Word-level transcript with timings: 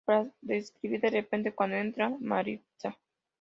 Para 0.03 0.31
de 0.41 0.57
escribir 0.57 0.99
de 1.01 1.11
repente 1.11 1.53
cuando 1.53 1.75
entra 1.75 2.17
Maritza. 2.21 2.97